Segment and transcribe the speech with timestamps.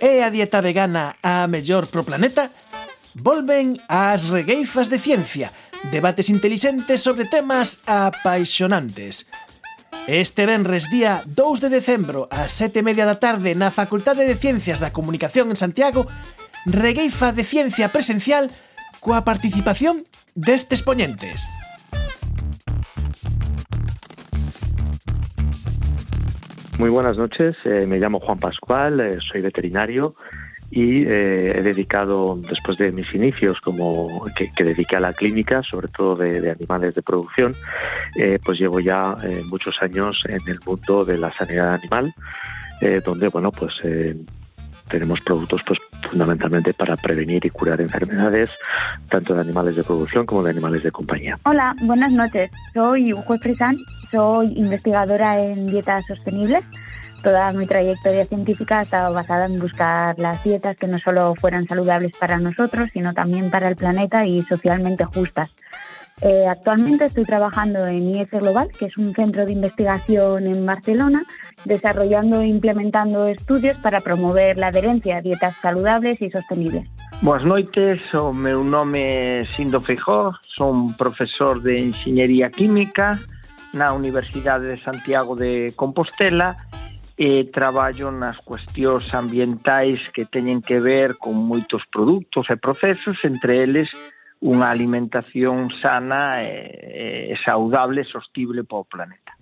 [0.00, 2.48] e a dieta vegana a mellor pro planeta?
[3.14, 5.52] Volven as regueifas de ciencia,
[5.92, 9.28] debates intelixentes sobre temas apaixonantes.
[10.08, 14.80] Este venres día 2 de decembro ás sete media da tarde na Facultade de Ciencias
[14.80, 16.08] da Comunicación en Santiago
[16.66, 18.48] regueifa de ciencia presencial
[18.98, 20.02] coa participación
[20.34, 21.46] destes poñentes.
[26.80, 30.14] Muy buenas noches, eh, me llamo Juan Pascual, eh, soy veterinario
[30.70, 35.88] y eh, he dedicado, después de mis inicios como que, dediqué a la clínica, sobre
[35.88, 37.54] todo de, de animales de producción,
[38.42, 39.14] pues llevo ya
[39.50, 42.14] muchos años en el mundo de la sanidad animal,
[43.04, 43.74] donde bueno pues
[44.88, 45.78] tenemos productos pues
[46.10, 48.50] fundamentalmente para prevenir y curar enfermedades
[49.08, 51.36] tanto de animales de producción como de animales de compañía.
[51.44, 52.50] Hola, buenas noches.
[52.74, 53.76] Soy Hugo Frisán,
[54.10, 56.64] soy investigadora en dietas sostenibles.
[57.22, 61.66] Toda mi trayectoria científica ha estado basada en buscar las dietas que no solo fueran
[61.66, 65.54] saludables para nosotros, sino también para el planeta y socialmente justas.
[66.22, 71.24] Eh, actualmente estoy trabajando en IS Global, que es un centro de investigación en Barcelona,
[71.64, 76.86] desarrollando e implementando estudios para promover la adherencia a dietas saludables y sostenibles.
[77.22, 83.20] Boas noites, o meu nome é Sindo Feijó, son profesor de Enxeñería Química
[83.72, 86.56] na Universidade de Santiago de Compostela
[87.16, 93.64] e traballo nas cuestións ambientais que teñen que ver con moitos produtos e procesos, entre
[93.64, 93.88] eles
[94.40, 99.36] unha alimentación sana e, e saudable, sostible para o planeta.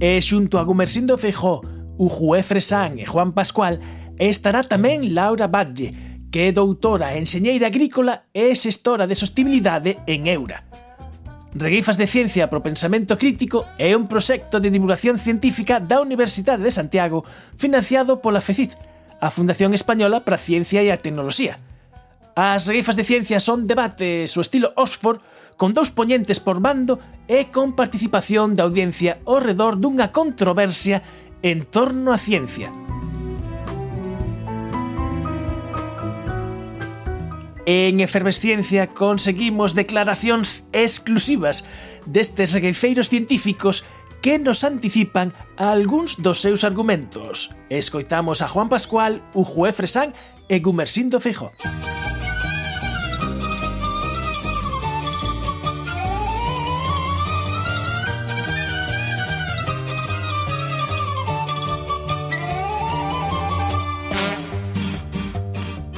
[0.00, 1.60] E xunto a Gumersindo Feijó,
[1.96, 3.80] Ujué Fresán e Juan Pascual,
[4.16, 5.92] estará tamén Laura Badge,
[6.32, 10.64] que é doutora, enxeñeira agrícola e xestora de sostibilidade en Eura.
[11.52, 16.70] Regueifas de Ciencia pro Pensamento Crítico é un proxecto de divulgación científica da Universidade de
[16.70, 17.26] Santiago
[17.58, 18.78] financiado pola FECID,
[19.18, 21.58] a Fundación Española para a Ciencia e a Tecnoloxía.
[22.38, 25.18] As Regueifas de Ciencia son debates o estilo Oxford
[25.58, 31.02] con dous poñentes por bando e con participación da audiencia ao redor dunha controversia
[31.42, 32.70] en torno á ciencia.
[37.72, 41.62] En Efervesciencia conseguimos declaracións exclusivas
[42.02, 43.86] destes regueifeiros científicos
[44.18, 47.54] que nos anticipan a algúns dos seus argumentos.
[47.70, 50.10] Escoitamos a Juan Pascual, o Fresán
[50.50, 51.54] e Gumersindo Feijó.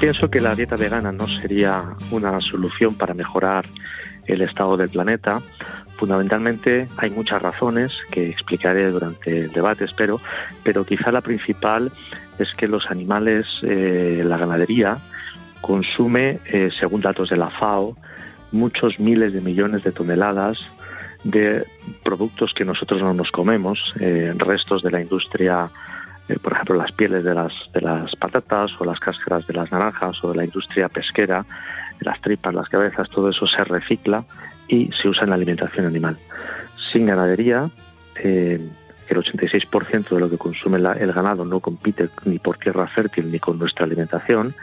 [0.02, 3.64] Pienso que la dieta vegana no sería una solución para mejorar
[4.26, 5.40] el estado del planeta.
[5.96, 10.20] Fundamentalmente hay muchas razones que explicaré durante el debate, espero,
[10.64, 11.92] pero quizá la principal
[12.40, 14.96] es que los animales, eh, la ganadería,
[15.60, 17.96] consume, eh, según datos de la FAO,
[18.50, 20.66] muchos miles de millones de toneladas
[21.22, 21.64] de
[22.02, 25.70] productos que nosotros no nos comemos, eh, restos de la industria
[26.28, 29.70] eh, por ejemplo, las pieles de las, de las patatas o las cáscaras de las
[29.72, 31.44] naranjas o de la industria pesquera,
[32.00, 34.24] las tripas, las cabezas, todo eso se recicla
[34.68, 36.16] y se usa en la alimentación animal.
[36.92, 37.70] Sin ganadería,
[38.16, 38.60] eh,
[39.08, 43.30] el 86% de lo que consume la, el ganado no compite ni por tierra fértil
[43.30, 44.54] ni con nuestra alimentación,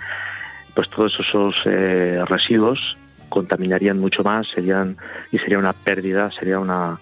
[0.74, 2.98] pues todos esos eh, residuos
[3.30, 4.98] contaminarían mucho más, serían
[5.32, 7.00] y sería una pérdida, sería una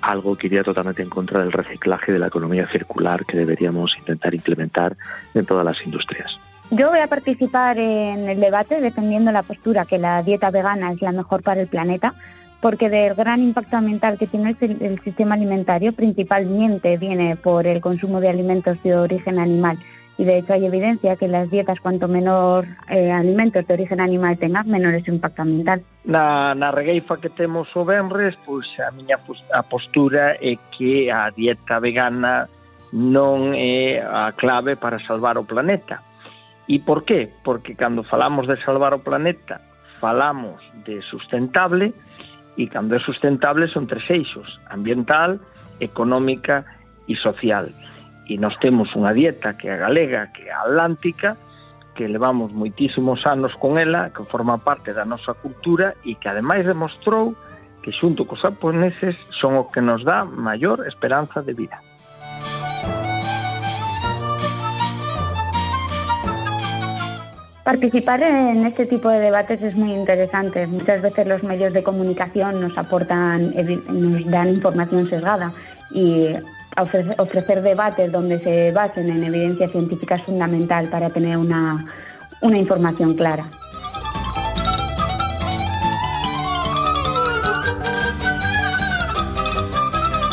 [0.00, 4.34] algo que iría totalmente en contra del reciclaje de la economía circular que deberíamos intentar
[4.34, 4.96] implementar
[5.34, 6.38] en todas las industrias.
[6.70, 11.00] Yo voy a participar en el debate defendiendo la postura que la dieta vegana es
[11.00, 12.14] la mejor para el planeta,
[12.60, 18.20] porque del gran impacto ambiental que tiene el, sistema alimentario principalmente viene por el consumo
[18.20, 19.78] de alimentos de origen animal
[20.18, 24.36] y de hecho hay evidencia que las dietas cuanto menor eh, alimentos de origen animal
[24.36, 25.82] tengan, menor es su impacto ambiental.
[26.04, 29.22] Na, na regueifa que temos o Benres, pois a miña
[29.54, 32.50] a postura é que a dieta vegana
[32.90, 36.02] non é a clave para salvar o planeta.
[36.66, 37.30] E por qué?
[37.46, 39.62] Porque cando falamos de salvar o planeta,
[40.02, 41.94] falamos de sustentable
[42.58, 45.38] e cando é sustentable son tres eixos, ambiental,
[45.78, 46.66] económica
[47.06, 47.70] e social.
[48.28, 51.40] E nós temos unha dieta que é galega, que é atlántica,
[51.96, 56.68] que levamos moitísimos anos con ela, que forma parte da nosa cultura e que ademais
[56.68, 57.32] demostrou
[57.80, 61.80] que xunto cos japoneses son o que nos dá maior esperanza de vida.
[67.64, 70.66] Participar en este tipo de debates es muy interesante.
[70.66, 73.52] Muchas veces los medios de comunicación nos aportan,
[73.88, 75.52] nos dan información sesgada
[75.90, 76.32] y
[76.82, 81.86] ofrecer, debates donde se basen en evidencia científica es fundamental para tener una,
[82.40, 83.50] una información clara.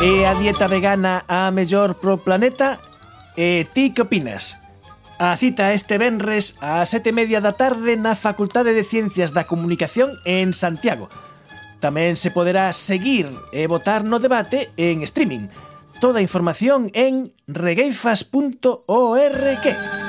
[0.02, 2.78] ¿E a dieta vegana a mellor pro planeta?
[3.34, 4.62] E ti que opinas?
[5.18, 10.12] A cita este venres a sete media da tarde na Facultade de Ciencias da Comunicación
[10.28, 11.08] en Santiago.
[11.80, 15.48] Tamén se poderá seguir e votar no debate en streaming.
[16.00, 20.05] Toda información en regueifas.org.